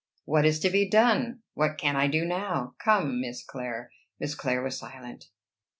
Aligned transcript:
What 0.25 0.47
is 0.47 0.59
to 0.61 0.71
be 0.71 0.89
done? 0.89 1.43
What 1.53 1.77
can 1.77 1.95
I 1.95 2.07
do 2.07 2.25
now? 2.25 2.73
Come, 2.83 3.21
Miss 3.21 3.43
Clare." 3.43 3.91
Miss 4.19 4.33
Clare 4.33 4.63
was 4.63 4.79
silent. 4.79 5.25